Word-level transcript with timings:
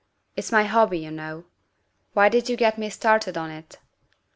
It's 0.35 0.51
my 0.51 0.63
hobby, 0.63 0.97
you 0.97 1.11
know. 1.11 1.43
Why 2.13 2.27
did 2.27 2.49
you 2.49 2.57
get 2.57 2.79
me 2.79 2.89
started 2.89 3.37
on 3.37 3.51
it?" 3.51 3.77